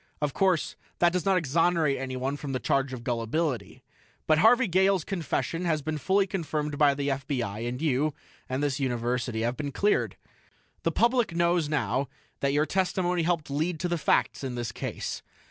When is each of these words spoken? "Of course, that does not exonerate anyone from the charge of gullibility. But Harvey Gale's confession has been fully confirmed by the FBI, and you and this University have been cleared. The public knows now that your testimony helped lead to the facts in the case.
"Of 0.19 0.33
course, 0.33 0.75
that 0.97 1.11
does 1.13 1.25
not 1.25 1.37
exonerate 1.37 1.99
anyone 1.99 2.35
from 2.35 2.53
the 2.53 2.59
charge 2.59 2.91
of 2.91 3.03
gullibility. 3.03 3.83
But 4.25 4.39
Harvey 4.39 4.67
Gale's 4.67 5.03
confession 5.03 5.63
has 5.65 5.83
been 5.83 5.99
fully 5.99 6.25
confirmed 6.25 6.79
by 6.79 6.95
the 6.95 7.09
FBI, 7.09 7.69
and 7.69 7.79
you 7.79 8.15
and 8.49 8.63
this 8.63 8.79
University 8.79 9.41
have 9.41 9.55
been 9.57 9.71
cleared. 9.71 10.17
The 10.81 10.91
public 10.91 11.35
knows 11.35 11.69
now 11.69 12.07
that 12.39 12.51
your 12.51 12.65
testimony 12.65 13.21
helped 13.21 13.51
lead 13.51 13.79
to 13.81 13.87
the 13.87 13.99
facts 13.99 14.43
in 14.43 14.55
the 14.55 14.65
case. 14.73 15.21